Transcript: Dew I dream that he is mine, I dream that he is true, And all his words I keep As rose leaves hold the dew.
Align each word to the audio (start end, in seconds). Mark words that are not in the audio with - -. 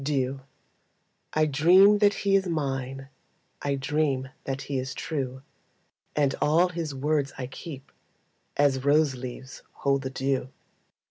Dew 0.03 0.39
I 1.33 1.45
dream 1.45 1.99
that 1.99 2.15
he 2.25 2.35
is 2.35 2.47
mine, 2.47 3.09
I 3.61 3.75
dream 3.75 4.29
that 4.45 4.63
he 4.63 4.79
is 4.79 4.95
true, 4.95 5.43
And 6.15 6.33
all 6.41 6.69
his 6.69 6.95
words 6.95 7.31
I 7.37 7.45
keep 7.45 7.91
As 8.57 8.83
rose 8.83 9.13
leaves 9.13 9.61
hold 9.73 10.01
the 10.01 10.09
dew. 10.09 10.49